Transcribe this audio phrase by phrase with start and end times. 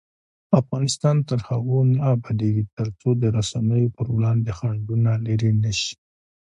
[0.61, 5.93] افغانستان تر هغو نه ابادیږي، ترڅو د رسنیو پر وړاندې خنډونه لیرې نشي.